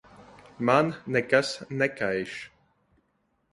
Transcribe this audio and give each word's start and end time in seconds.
Man 0.69 0.87
nekas 1.17 1.53
nekaiš. 1.81 2.35